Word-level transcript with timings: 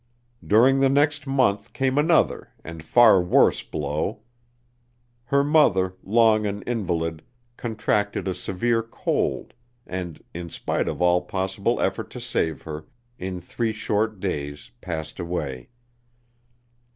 During 0.43 0.79
the 0.79 0.89
next 0.89 1.27
month 1.27 1.73
came 1.73 1.95
another 1.99 2.49
and 2.63 2.83
far 2.83 3.21
worse 3.21 3.61
blow. 3.61 4.21
Her 5.25 5.43
mother, 5.43 5.95
long 6.01 6.47
an 6.47 6.63
invalid, 6.63 7.21
contracted 7.55 8.27
a 8.27 8.33
severe 8.33 8.81
cold 8.81 9.53
and, 9.85 10.23
in 10.33 10.49
spite 10.49 10.87
of 10.87 11.03
all 11.03 11.21
possible 11.21 11.79
effort 11.79 12.09
to 12.09 12.19
save 12.19 12.63
her, 12.63 12.87
in 13.19 13.39
three 13.41 13.73
short 13.73 14.19
days 14.19 14.71
passed 14.81 15.19
away. 15.19 15.69